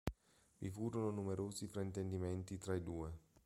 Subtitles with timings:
[0.57, 3.19] Vi furono numerosi fraintendimenti tra i due.